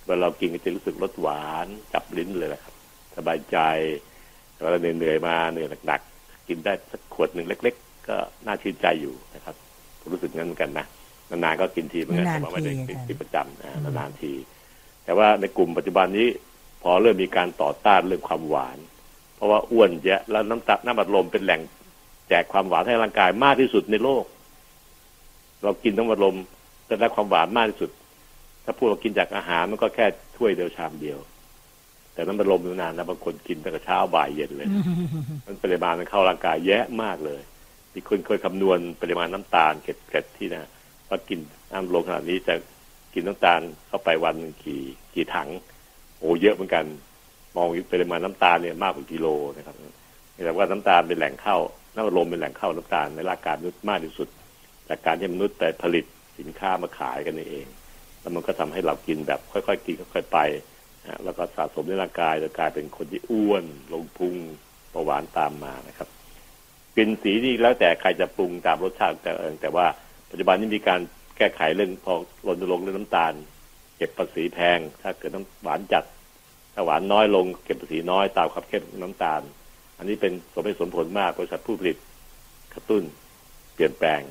[0.05, 2.73] เวลาเรากินก็จะรู้สึกรสหวานจับลิ้นเลยแหละครับ
[3.17, 3.57] สบายใจ
[4.61, 9.55] เวลาเหนื่อยมาเหนื่อยหนักๆกินได้สักขวดหนึ่งเล็ก ๆ ก็น่าชื่นใจอยู่นะครับ
[10.11, 10.85] รู้สึกงั้นเหมือนกันนะ
[11.33, 12.73] นานๆก็กินทีเหมือนกันแต่ว่าไม่ได้
[13.07, 14.33] กินประจำนานๆที
[15.05, 16.27] แต่ว่าในกลุ่มปัจจุบันนี้
[16.83, 18.77] พอเริ่มมีการต่อต้านเรื่องความหวาน
[19.35, 21.61] เพราะว่าอ้วนเยอะแล้วน้ำตาลน้ำอัดลมเป็นแหล่ง
[22.29, 24.23] แจกความหวานให้ร่างกายมากที่สุดในโลก
[25.63, 26.35] เรากินน้ำมันลม
[26.89, 27.91] จะได้ความหวานมากที่สุด
[28.65, 30.05] ถ้าพูดเรากินจากอาหารมันก็แค่
[30.37, 31.19] ถ้วยเดียวชามเดียว
[32.13, 34.67] แต่น้ำมันลมนานนะบางคนกินตั้งแต่เช้าบ่ายเย็นเลย
[35.45, 37.41] มันปริมาณมันเข้าร่างกายแย่มากเลย
[37.93, 40.69] มีคนเคยคำนวณปริมาณน้ำตาลเก็ดที่นะ
[41.13, 41.39] ว่ากิน
[41.71, 42.55] น้ำลมขนาดนี้จะ
[43.13, 44.81] กินน้ำตาลเข้าไปวันกี่
[45.13, 45.49] กี่ถัง
[46.19, 46.85] โอ้เยอะเหมือนกัน
[47.55, 49.75] มองปริมาณน้ำตาลเนี่ยมากกว่ากิโลนะครับ
[50.45, 51.57] แต่ว่าน้ำตาลเป็นแหล่งเข้า
[51.95, 54.27] น้ำลมเป็นแหล่งเข้าน้ำตาลในร่างกายมนุษย์มากที่สุด
[54.89, 56.05] จากการที่มนุษย์แต่ผลิต
[56.39, 57.65] สินค้ามาขายกันเอง
[58.19, 60.39] แล้วมันก็ทำให้เรากินแบบค่อยๆกินค่อยๆไป
[61.23, 64.35] แล้วก็สะสมในร่างกายจะกลายเป็นคนที่อ้วน ลงพุง
[64.91, 66.09] เบาหวานตามมานะครับ
[66.95, 69.85] กินสีนี่แล้วแต่ใครจะปรุงตามรสชาติแต่เองแต่ว่า
[70.33, 71.01] ปัจจุบันนี้มีการ
[71.37, 72.13] แก้ไขเรื่องพอ
[72.47, 73.33] ลดลงเรื่องน้ำตาล
[73.97, 76.03] เก็บภาษีแพง ถ้าเกิดน้ำหวานจัด
[76.73, 79.41] ถ้าหวานน้อยลงเก็บภาษีน้อยตามความเข้มน้ำตาล
[79.97, 81.97] อันนี้เป็นสมเหตุสมผลมากบริษัทผู้ผลิต
[82.73, 83.03] กระตุ้น
[83.73, 84.21] เปลี่ยนแปลง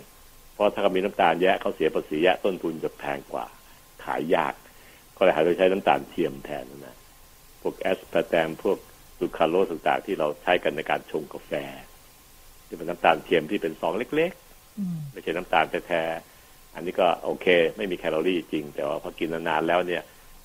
[0.52, 3.46] เพราะถ้าเขามีน้ำตาลแยะเขาเสียภาษีแยะต้นทุนจะแพงกว่า
[4.04, 4.54] ขายยาก
[5.16, 6.96] ก็เลยหันไปใช้น้ำตาลเทียมแทนนะ
[7.62, 8.78] พวกแอสปาร์แตมพวก
[9.18, 11.52] ซูคราโลสต่างๆที่เราใช้กันในการชงกาแฟ
[12.66, 14.32] ที่เป็นน้ำตาลเทียมที่เป็นซองเล็ก
[15.12, 20.02] ไม่ใช่น้ำตาลแท้ๆอันนี้ก็โอเค ไม่มีแคลอรี่จริง แต่ว่าพอกินนานๆแล้วเนี่ย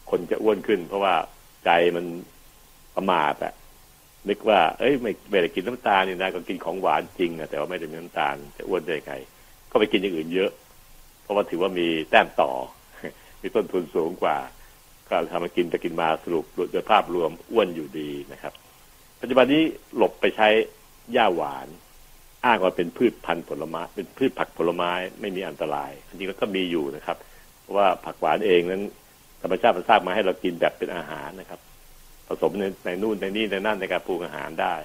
[0.10, 1.14] คนจะอ้วนขึ้น เพราะว่า
[1.66, 2.06] ใจมัน
[2.96, 3.54] ประมาทอะ
[4.30, 9.14] นึกว่าเอ้ยไม่ไม่ได้กินน้ำตาลนี่นะก็กินของหวานจริงอะแต่ว่าไม่ได้มีน้ำตาลจะอ้วนได้ไง
[9.72, 10.52] ก็ไปกินอย่างอื่นเยอะ
[11.22, 12.52] เพราะว่าถือว่ามีแต้มต่อ
[13.42, 14.38] มีต้นทุนสูงกว่า
[15.10, 18.54] ก็ทำมากินไปกินมาสรุปโดยภาพรวมอ้วนอยู่ดีนะครับ
[19.22, 19.64] ปัจจุบันนี้
[19.96, 20.48] หลบไปใช้
[21.14, 21.68] หญ้าหวาน
[22.46, 27.18] อ้างว่าเป็นพืชพันธุ์ผลไม้เป็นพืชผักผลไม้ไม่มีอันตรายจริงๆก็มีอยู่นะครับ
[27.62, 28.84] เพราะว่าผักหวานเองนั้น
[29.42, 31.60] ธรรมชาติมันสร้างมาให้เรากินแบบเป็นอาหารนะครับ
[32.28, 34.76] ผสมในในนู่นในนี่ในนั่นในการปรุงอาหารได้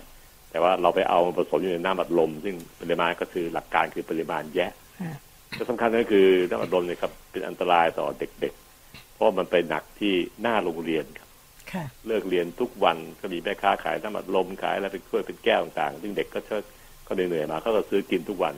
[0.51, 5.17] แต่ว่าเราไปเอามาผสมอยู่ในน้ำอัดลม ซึ่งปริมาณก็คือหลักการคือปริมาณแยะฮะ
[5.59, 11.29] ก็สำคัญก็คือน้ำอัดลมเนี่ยครับเป็นอันตรายต่อเด็กๆ เพราะมันไปหนักที่หน้าโรงเรียนครับ
[11.73, 16.63] ค่ะเลิกเรียนทุกวันก็มีแม่ค้าขายน้ำอัดลมขายอะไรเป็นถ้วยเป็นแก้วต่างๆซึ่งเด็กก็เชิด
[17.07, 18.55] ก็เหนื่อยๆมาเขาก็ซื้อกินทุกวัน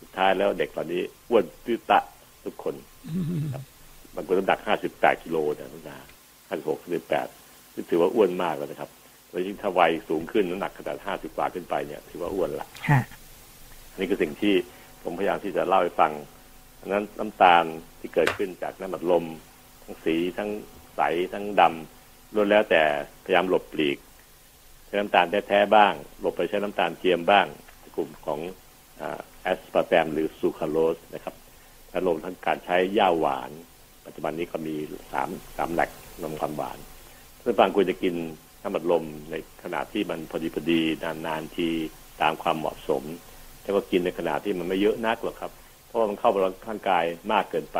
[0.00, 2.00] สุดท้ายแล้วเด็กตอนนี้อ้วนตื้อตะ
[2.44, 2.74] ทุกคน
[3.52, 3.62] ครับ
[4.14, 4.60] บางคนน้ำหนัก
[4.92, 6.04] 58กิโลเนี่ยน้ำหนัก
[6.48, 6.84] 56
[7.24, 8.90] 58ซึ่งถือว่าอ้วนมากแล้วนะครับ
[9.30, 13.02] แล้วยิ่งถ้าวัยสูงขึ้นน้ำหนักขนาด50กว่าขึ้นไปเนี่ย ถือว่าอ้วนละฮะ
[13.90, 14.54] อันนี้คือสิ่งที่
[15.02, 16.12] ผมพยายามที่จะเล่าให้ฟัง
[16.80, 17.64] ดังนั้นน้ำตาล
[18.00, 19.24] ที่เกิดขึ้นจากน้ำอัดลม
[19.84, 20.50] ทั้งสีทั้ง
[20.96, 21.00] ใส
[21.32, 22.82] ทั้งดำล้วนแล้วแต่
[23.24, 23.98] พยายามหลบปลีก
[24.86, 27.46] ใช้น้ำตาลแท้ๆบ้าง หลบไปใช้น้ำตาลเทียมบ้าง
[27.96, 28.40] กลุ่มของ
[29.42, 31.34] แอสปาร์แตมหรือซูคราโลสนะครับ
[31.90, 33.50] และรวมทั้งการใช้ย่าหวาน
[34.06, 34.74] ปัจจุบันนี้ก็มี
[35.12, 35.90] สามสามแหลก
[36.22, 36.78] นมความหวาน
[37.38, 38.14] ท่านฟังควรจะกิน
[38.62, 40.80] น้ำอัดลมในขนาดที่มันพอดีพอดี
[41.26, 41.68] นานๆที
[42.22, 43.02] ตามความเหมาะสม
[43.62, 45.52] แล้วก็กินในขนาดที่มันไม่เยอะนักหรอกครับ
[45.86, 46.36] เพราะว่ามันเข้าไป
[46.68, 47.78] ร่างกายมากเกินไป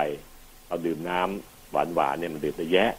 [0.67, 2.91] เราดื่มน้ำหวานหวานๆเนี่ยมันดื่มได้แยะ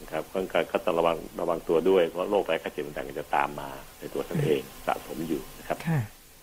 [0.00, 5.78] นะครับร่างกายก็ต้องระวังระวังตัวด้วยเพราะโรคภัยไข้เจ็บต่างๆจะตามมาในตัวท่านเองสะสมอยู่นะครับ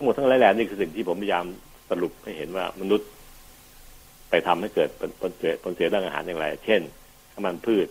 [0.02, 1.44] ทั้งหมดทั้งหลายแหล่นี่คือสิ่งที่ผมพยายาม
[1.90, 3.08] สรุปให้เห็นว่ามนุษย์
[4.30, 6.80] ไปทำให้เกิดผลผลเสียผลเสียเรื่องอาหารอย่างไร เช่น
[7.34, 7.86] น้ำมันพืช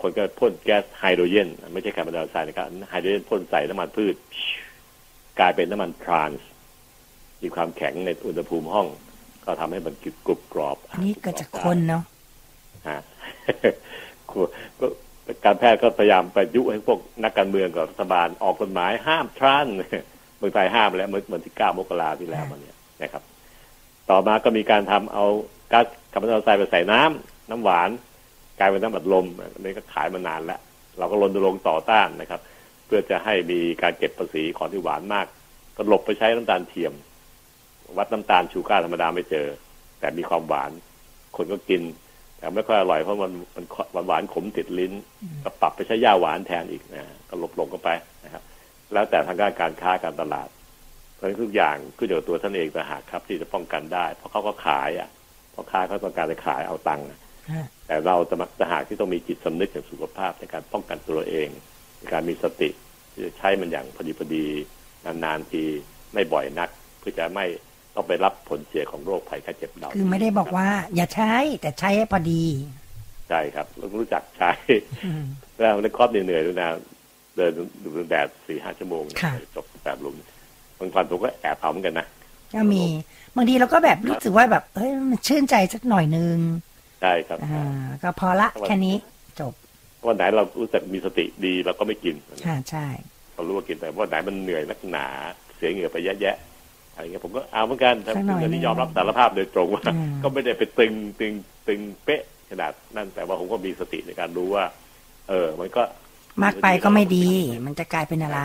[0.00, 4.14] คนก็พ่นแก๊สไฮโดรเจนไม่ใช่คาร์บอนไดออกไซด์นะครับไฮโดรเจนพ่นใส่น้ำมันพืช
[5.40, 6.48] กลายเป็นน้ำมันทรานส์
[7.42, 8.86] มีความแข็งในอุณหภูมิห้อง
[9.44, 12.02] ก็ทำให้มันกรุบกรุบกรอบอันนี้เกิดจากคนเนาะ
[12.88, 13.00] ฮะ
[14.78, 14.86] ก็
[15.44, 19.66] การแพทย์ก็พยายามไปยุให้พวกนักการเมืองกับรัฐบาลออกกฎหมายห้ามทราน
[20.38, 23.22] เมืองไทยห้ามแล้วเมื่อวันที่เก้ามกราที่แล้วมันเนี่ยนะครับ
[24.10, 25.24] ต่อมาก็มีการทำเอา
[25.72, 27.90] ก๊าซคาร์บอนไดออกไซด์ไปใส่น้ำน้ำหวาน
[28.58, 30.60] กลายเป็นน้ำอัดลมอันนี้ก็ขายมานานแล้ว
[30.98, 32.40] เราก็รณรงค์ต่อต้านนะครับ
[32.86, 35.26] เพื่อจะให้มีการเก็บภาษีของที่หวานมาก
[35.76, 36.92] ก็หลบไปใช้น้ำตาลเทียม
[37.98, 39.46] วัดน้ำตาลชูการ์ธรรมดาไม่เจอ
[40.00, 40.70] แต่มีความหวาน
[41.36, 41.82] คนก็กิน
[42.38, 44.92] แต่ไม่ค่อยอร่อยเพราะมันมันหวานหวานๆขมติดลิ้น
[45.44, 47.90] ก็ปรับไปใช้ย่าหวานแทนอีกนะก็หลบลงกันไป
[48.24, 48.42] นะครับ
[48.92, 50.48] แล้วแต่ทางด้านการค้าการตลาด
[51.14, 55.08] เพราะฉะนั้นทุกอย่างขึ้นอยู่กับตัวท่านเองต่างหากครับ ที่จะป้องกันได้ เพราะเขาก็ขายอะ
[55.52, 57.20] เพราะค้าเขาต้องการจะขายเอาตังค์อะ
[57.50, 61.48] ฮะแต่เราจะต่างหากที่ต้องมีจิตสำนึกอย่างสุขภาพในการป้องกันตัวเอง
[61.98, 62.68] ในการมีสติ
[63.12, 64.46] ที่จะใช้มันอย่างพอดีพอดี
[65.04, 65.62] นานๆที
[66.12, 66.68] ไม่บ่อยนัก
[66.98, 67.46] เพื่อจะไม่
[67.94, 72.44] ต้องไปรับผลเสียของโรคภัยไข้เจ็บเหล่านี้คือไม่ได้บอกว่า อย่าใช้แต่ใช้ให้พอดี
[73.28, 74.52] ใช่ครับต้องรู้จักใช้
[75.04, 75.24] อืม
[75.58, 76.68] แล้วในครอบเหนื่อยๆด้วยนะ
[77.36, 77.52] เดิน
[77.84, 80.14] ดูแดดสี่ห้าชั่วโมงค่ะจบแบบลุม
[80.78, 82.06] บางวันผมก็แอบเอาเหมือนกันนะ
[82.54, 82.84] ก็มี
[83.36, 86.36] บางทีเราก็แบบรู้สึกว่าแบบเฮ้ยมันชื่นใจสักหน่อยนึง
[87.00, 87.64] ใช่ครับอ่า
[88.02, 88.94] ก็พอละแค่นี้
[89.40, 89.52] จบ
[90.06, 92.14] วันไหนเรารู้สึกมีสติดีเราก็ไม่กิน
[92.46, 92.86] ค่ะใช่
[93.34, 95.06] เรารู้ว่ากินแต่วันไหนมันเหนื่อยนักหนา
[95.56, 101.32] เสียเหงื่อไปแยะๆอะไรเงี้ยผมก็เอาเหมือนกันแต่สักหน่อยเดี๋ยวนี้หนึ่งยอมรับสารภาพโดยตรงว่าอืมก็ไม่ได้ไปตึงตึง
[101.68, 104.64] ตึงเป๊ะขนาดนั่นแต่ว่าผมก็มีสติในการรู้ว่า
[105.28, 105.82] เออ มันก็
[106.44, 107.28] มากไปก็ไม่ดี
[107.66, 108.40] มันจะกลายเป็นอะไร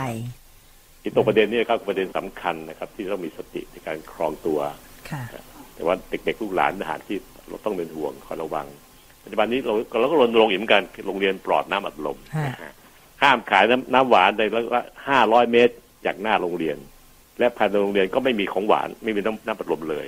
[1.03, 4.59] อีกตรงประเด็นนี้ครับประเด็นสำคัญนะครับ ที่ต้องมีสติในการครองตัว
[5.09, 5.23] ค่ะ
[5.75, 7.17] แต่ว่าเด็กๆลูกหลานทหารที่
[7.49, 8.67] เราต้องเป็นห่วงคอยระวัง
[9.23, 12.73] ปัจจุบันนี้เราเราก็รณรงค์อีกเหมือนกันโรงเรียนปลอดน้ำอัดลมฮะนะฮะ
[13.23, 15.73] ห้ามขายน้ำน้ำหวานในระยะห้าร้อยเมตร
[16.05, 16.77] จากหน้าโรงเรียน
[17.39, 20.07] และภายในโรงเรียนก็ไม่มีของหวานไม่มีน้ำน้ำอัดลมเลย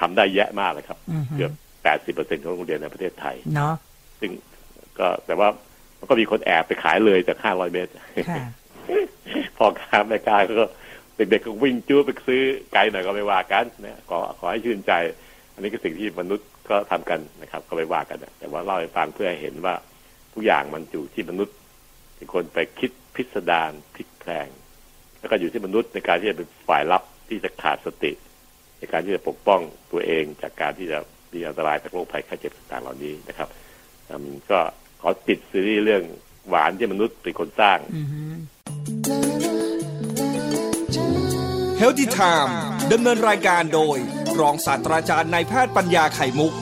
[0.00, 3.74] ทำได้แยะมากเลยครับอือฮึเกือบแปดสิบเปอร์เซ็นต์ของโรงเรียนในประเทศไทยเนาะ
[4.20, 4.30] ซึ่ง
[4.98, 5.48] ก็แต่ว่า
[5.98, 7.90] มันก็มีคนแอบไปขายเลยจากห้าร้อยเมตร
[8.30, 8.44] ค่ะ
[9.56, 10.66] พอค้าแม่ค้าก็
[11.16, 14.92] เด็กๆก็วิ่งจู้ไปซื้อไกลหน่อยก็ไม่ว่ากันนะขอขอให้ชื่นใจ
[15.54, 19.74] อันนี้ก็สิ่งที่มนุษย์ก็ทำกันนะครับ ก็ไม่ว่ากันนะแต่ว่าเล่าให้ฟังเพื่อให้เห็นว่า
[20.34, 21.54] ทุกอย่างมันอยู่ที่มนุษย์
[22.16, 24.48] เป็นคนไปคิดพิสดารพลิกแพลง
[25.20, 28.12] แล้วก็อยู่ที่มนุษย์ในการที่จะเป็นฝ่ายรับที่จะขาดสติ
[28.78, 29.60] ในการที่จะปกป้อง
[29.92, 30.98] ตัวเองจากการที่จะ
[31.32, 33.48] มีอันตรายจากโรคภัยไข้เจ็บต่างๆเหล่านี้นะครับ
[34.08, 34.58] อืมก็
[35.02, 36.02] ขอติดซีรีส์เรื่อง
[36.48, 37.78] หวานที่มนุษย์เป็นคนสร้าง
[41.78, 42.58] เฮลติไทม์
[42.92, 43.96] ดำเนินรายการโดย
[44.40, 46.52] รองศาสตราจารย์นายแพทย์ปัญญาไข่มุก